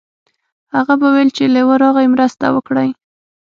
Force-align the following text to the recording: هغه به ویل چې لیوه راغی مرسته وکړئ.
هغه 0.75 0.93
به 1.01 1.07
ویل 1.13 1.29
چې 1.37 1.43
لیوه 1.55 1.75
راغی 1.83 2.07
مرسته 2.13 2.45
وکړئ. 2.55 2.89